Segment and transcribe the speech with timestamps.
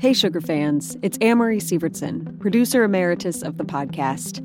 [0.00, 4.38] Hey, Sugar fans, it's Amory Sievertson, producer emeritus of the podcast.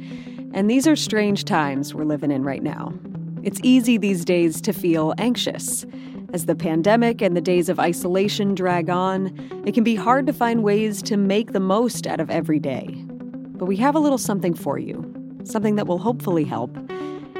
[0.54, 2.94] And these are strange times we're living in right now.
[3.42, 5.86] It's easy these days to feel anxious.
[6.34, 9.28] As the pandemic and the days of isolation drag on,
[9.66, 12.88] it can be hard to find ways to make the most out of every day.
[13.08, 15.10] But we have a little something for you,
[15.46, 16.78] something that will hopefully help.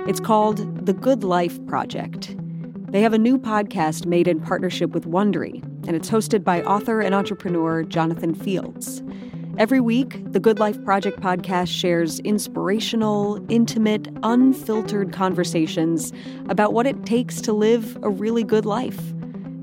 [0.08, 2.34] It's called The Good Life Project.
[2.90, 7.02] They have a new podcast made in partnership with Wondery, and it's hosted by author
[7.02, 9.02] and entrepreneur Jonathan Fields.
[9.58, 16.14] Every week, the Good Life Project podcast shares inspirational, intimate, unfiltered conversations
[16.48, 19.00] about what it takes to live a really good life.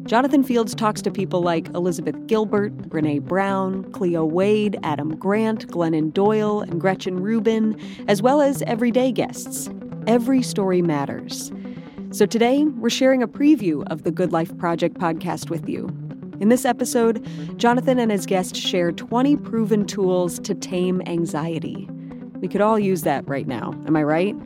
[0.05, 6.13] Jonathan Fields talks to people like Elizabeth Gilbert, Brene Brown, Cleo Wade, Adam Grant, Glennon
[6.13, 9.71] Doyle, and Gretchen Rubin, as well as everyday guests.
[10.09, 11.53] Every story matters.
[12.13, 15.87] So today, we're sharing a preview of the Good Life Project podcast with you.
[16.41, 17.27] In this episode,
[17.57, 21.89] Jonathan and his guest share 20 proven tools to tame anxiety.
[22.35, 24.37] We could all use that right now, am I right?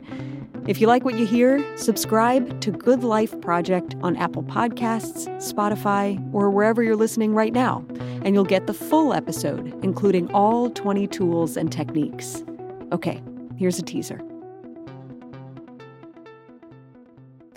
[0.65, 6.17] If you like what you hear, subscribe to Good Life Project on Apple Podcasts, Spotify,
[6.33, 7.85] or wherever you're listening right now,
[8.23, 12.45] and you'll get the full episode, including all 20 tools and techniques.
[12.93, 13.21] Okay,
[13.57, 14.21] here's a teaser.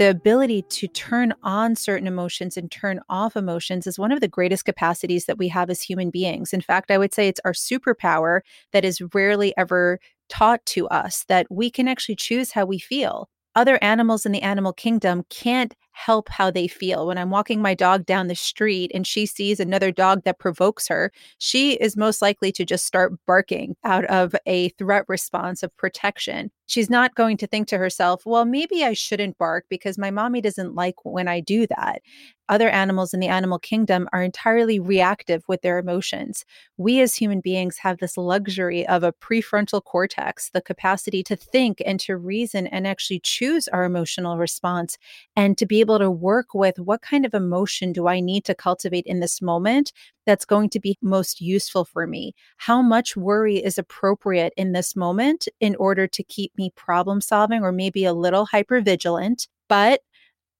[0.00, 4.28] The ability to turn on certain emotions and turn off emotions is one of the
[4.28, 6.54] greatest capacities that we have as human beings.
[6.54, 8.40] In fact, I would say it's our superpower
[8.72, 9.98] that is rarely ever
[10.30, 13.28] taught to us that we can actually choose how we feel.
[13.54, 17.06] Other animals in the animal kingdom can't help how they feel.
[17.06, 20.88] When I'm walking my dog down the street and she sees another dog that provokes
[20.88, 25.76] her, she is most likely to just start barking out of a threat response of
[25.76, 26.50] protection.
[26.66, 30.40] She's not going to think to herself, well, maybe I shouldn't bark because my mommy
[30.40, 32.00] doesn't like when I do that.
[32.48, 36.44] Other animals in the animal kingdom are entirely reactive with their emotions.
[36.76, 41.82] We as human beings have this luxury of a prefrontal cortex, the capacity to think
[41.84, 44.96] and to reason and actually choose our emotional response
[45.34, 48.44] and to be able able to work with what kind of emotion do I need
[48.44, 49.92] to cultivate in this moment
[50.24, 52.34] that's going to be most useful for me?
[52.58, 57.62] How much worry is appropriate in this moment in order to keep me problem solving
[57.62, 59.48] or maybe a little hyper vigilant?
[59.68, 60.02] But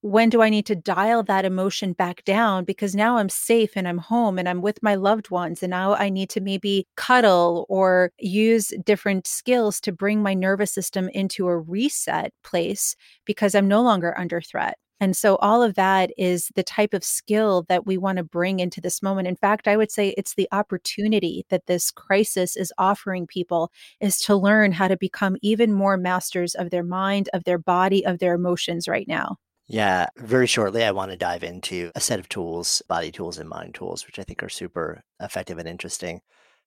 [0.03, 2.65] when do I need to dial that emotion back down?
[2.65, 5.63] Because now I'm safe and I'm home and I'm with my loved ones.
[5.63, 10.73] And now I need to maybe cuddle or use different skills to bring my nervous
[10.73, 14.79] system into a reset place because I'm no longer under threat.
[15.01, 18.61] And so all of that is the type of skill that we want to bring
[18.61, 19.27] into this moment.
[19.27, 24.19] In fact, I would say it's the opportunity that this crisis is offering people is
[24.19, 28.19] to learn how to become even more masters of their mind, of their body, of
[28.19, 29.37] their emotions right now.
[29.67, 33.49] Yeah, very shortly, I want to dive into a set of tools, body tools and
[33.49, 36.21] mind tools, which I think are super effective and interesting.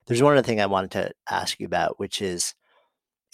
[0.06, 2.54] There's one other thing I wanted to ask you about, which is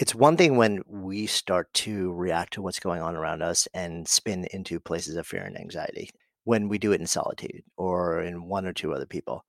[0.01, 4.09] it's one thing when we start to react to what's going on around us and
[4.09, 6.09] spin into places of fear and anxiety
[6.45, 9.45] when we do it in solitude or in one or two other people.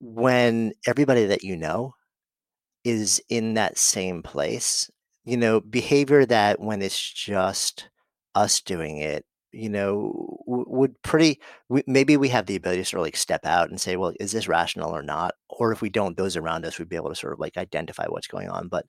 [0.00, 1.94] When everybody that you know
[2.82, 4.90] is in that same place,
[5.24, 7.90] you know, behavior that when it's just
[8.34, 11.40] us doing it, you know, would pretty
[11.86, 14.32] maybe we have the ability to sort of like step out and say, well, is
[14.32, 15.34] this rational or not?
[15.48, 18.06] Or if we don't, those around us would be able to sort of like identify
[18.08, 18.66] what's going on.
[18.66, 18.86] But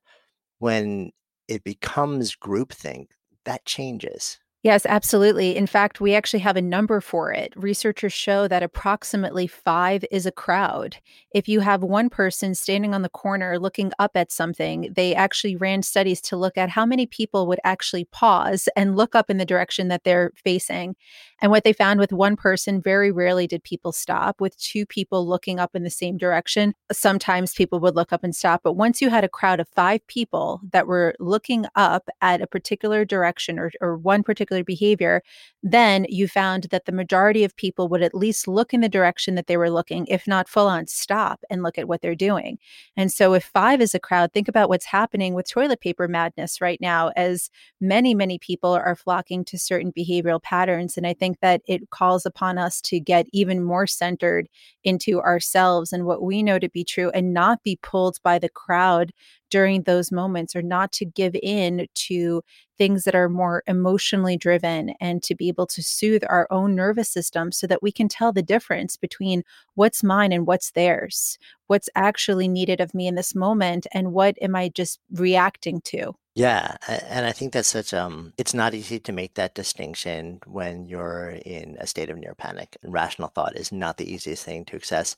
[0.62, 1.12] when
[1.50, 3.08] it becomes groupthink,
[3.46, 4.40] that changes.
[4.64, 5.56] Yes, absolutely.
[5.56, 7.52] In fact, we actually have a number for it.
[7.56, 10.98] Researchers show that approximately five is a crowd.
[11.34, 15.56] If you have one person standing on the corner looking up at something, they actually
[15.56, 19.38] ran studies to look at how many people would actually pause and look up in
[19.38, 20.96] the direction that they're facing.
[21.42, 24.40] And what they found with one person, very rarely did people stop.
[24.40, 28.36] With two people looking up in the same direction, sometimes people would look up and
[28.36, 28.62] stop.
[28.64, 32.48] But once you had a crowd of five people that were looking up at a
[32.48, 35.22] particular direction or, or one particular behavior,
[35.64, 39.36] then you found that the majority of people would at least look in the direction
[39.36, 42.58] that they were looking, if not full on stop and look at what they're doing.
[42.98, 46.62] And so, if five is a crowd, think about what's happening with toilet paper madness
[46.62, 47.50] right now, as
[47.80, 50.98] many, many people are flocking to certain behavioral patterns.
[50.98, 54.48] And I think that it calls upon us to get even more centered
[54.84, 58.50] into ourselves and what we know to be true and not be pulled by the
[58.50, 59.12] crowd
[59.50, 62.42] during those moments or not to give in to
[62.82, 67.10] things that are more emotionally driven and to be able to soothe our own nervous
[67.10, 69.44] system so that we can tell the difference between
[69.76, 71.38] what's mine and what's theirs,
[71.68, 76.16] what's actually needed of me in this moment, and what am I just reacting to.
[76.34, 80.88] Yeah, and I think that's such um it's not easy to make that distinction when
[80.88, 82.78] you're in a state of near panic.
[82.84, 85.16] Rational thought is not the easiest thing to access.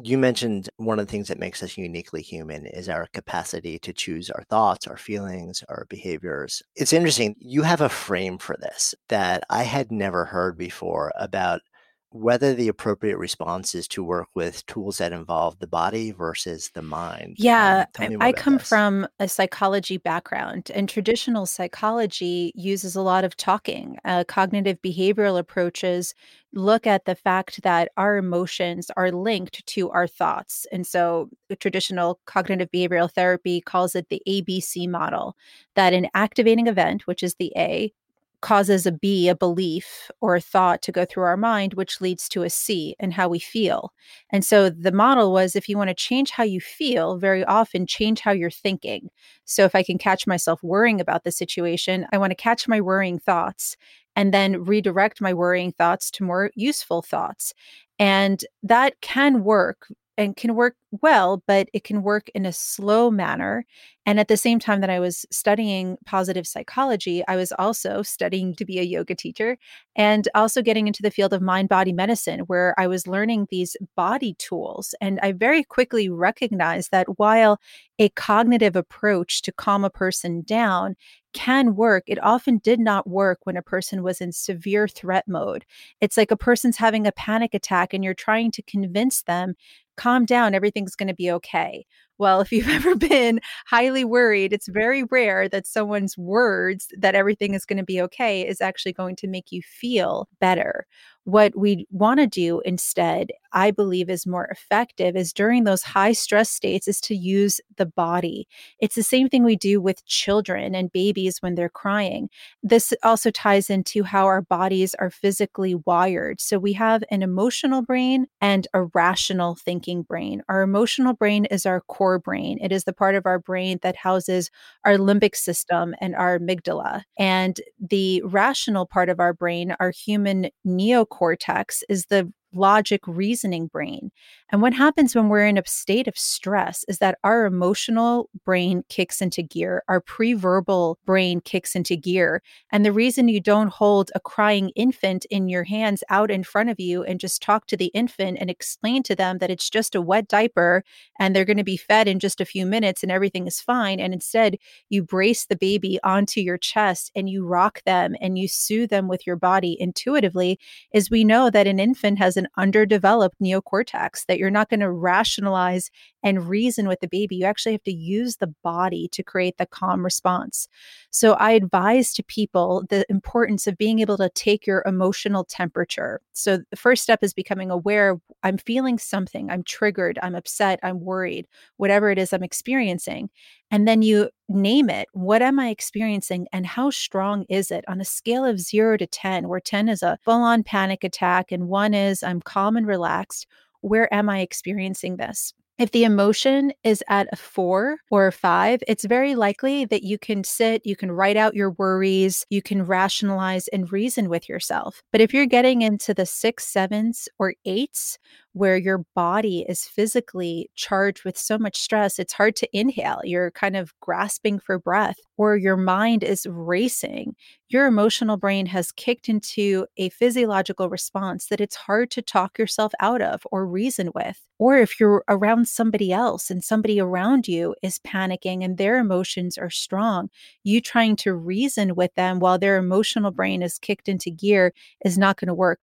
[0.00, 3.92] You mentioned one of the things that makes us uniquely human is our capacity to
[3.92, 6.62] choose our thoughts, our feelings, our behaviors.
[6.76, 7.34] It's interesting.
[7.38, 11.62] You have a frame for this that I had never heard before about
[12.10, 16.80] whether the appropriate response is to work with tools that involve the body versus the
[16.80, 17.36] mind.
[17.38, 23.24] Yeah, um, I, I come from a psychology background, and traditional psychology uses a lot
[23.24, 23.98] of talking.
[24.04, 26.14] Uh, cognitive behavioral approaches
[26.54, 30.66] look at the fact that our emotions are linked to our thoughts.
[30.72, 31.28] And so,
[31.60, 35.36] traditional cognitive behavioral therapy calls it the ABC model
[35.74, 37.92] that an activating event, which is the A,
[38.40, 42.28] causes a B, a belief or a thought to go through our mind, which leads
[42.30, 43.92] to a C and how we feel.
[44.30, 47.86] And so the model was if you want to change how you feel, very often
[47.86, 49.10] change how you're thinking.
[49.44, 52.80] So if I can catch myself worrying about the situation, I want to catch my
[52.80, 53.76] worrying thoughts
[54.14, 57.54] and then redirect my worrying thoughts to more useful thoughts.
[57.98, 59.88] And that can work
[60.18, 63.64] and can work well, but it can work in a slow manner.
[64.04, 68.54] And at the same time that I was studying positive psychology, I was also studying
[68.56, 69.58] to be a yoga teacher
[69.94, 73.76] and also getting into the field of mind body medicine, where I was learning these
[73.96, 74.94] body tools.
[75.00, 77.60] And I very quickly recognized that while
[77.98, 80.96] a cognitive approach to calm a person down
[81.34, 85.64] can work, it often did not work when a person was in severe threat mode.
[86.00, 89.54] It's like a person's having a panic attack and you're trying to convince them
[89.98, 91.84] calm down, everything's going to be okay.
[92.18, 97.54] Well, if you've ever been highly worried, it's very rare that someone's words that everything
[97.54, 100.86] is going to be okay is actually going to make you feel better.
[101.28, 106.12] What we want to do instead, I believe, is more effective is during those high
[106.12, 108.48] stress states, is to use the body.
[108.80, 112.30] It's the same thing we do with children and babies when they're crying.
[112.62, 116.40] This also ties into how our bodies are physically wired.
[116.40, 120.40] So we have an emotional brain and a rational thinking brain.
[120.48, 123.96] Our emotional brain is our core brain, it is the part of our brain that
[123.96, 124.50] houses
[124.86, 127.02] our limbic system and our amygdala.
[127.18, 133.66] And the rational part of our brain, our human neocortex, cortex is the logic reasoning
[133.66, 134.10] brain.
[134.50, 138.82] And what happens when we're in a state of stress is that our emotional brain
[138.88, 142.42] kicks into gear, our pre-verbal brain kicks into gear.
[142.72, 146.70] And the reason you don't hold a crying infant in your hands out in front
[146.70, 149.94] of you and just talk to the infant and explain to them that it's just
[149.94, 150.82] a wet diaper
[151.18, 154.00] and they're going to be fed in just a few minutes and everything is fine.
[154.00, 154.56] And instead,
[154.88, 159.08] you brace the baby onto your chest and you rock them and you soothe them
[159.08, 160.58] with your body intuitively,
[160.94, 165.90] is we know that an infant has underdeveloped neocortex that you're not going to rationalize
[166.22, 167.36] and reason with the baby.
[167.36, 170.68] You actually have to use the body to create the calm response.
[171.10, 176.20] So I advise to people the importance of being able to take your emotional temperature.
[176.32, 181.00] So the first step is becoming aware I'm feeling something, I'm triggered, I'm upset, I'm
[181.00, 183.30] worried, whatever it is I'm experiencing.
[183.70, 185.08] And then you name it.
[185.12, 189.06] What am I experiencing and how strong is it on a scale of zero to
[189.06, 192.86] 10, where 10 is a full on panic attack and one is I'm calm and
[192.86, 193.46] relaxed?
[193.80, 195.52] Where am I experiencing this?
[195.78, 200.18] If the emotion is at a four or a five, it's very likely that you
[200.18, 205.02] can sit, you can write out your worries, you can rationalize and reason with yourself.
[205.12, 208.18] But if you're getting into the six, sevens, or eights,
[208.52, 213.20] where your body is physically charged with so much stress, it's hard to inhale.
[213.24, 217.36] You're kind of grasping for breath, or your mind is racing.
[217.68, 222.92] Your emotional brain has kicked into a physiological response that it's hard to talk yourself
[223.00, 224.40] out of or reason with.
[224.58, 229.56] Or if you're around somebody else and somebody around you is panicking and their emotions
[229.58, 230.30] are strong,
[230.64, 234.72] you trying to reason with them while their emotional brain is kicked into gear
[235.04, 235.78] is not going to work.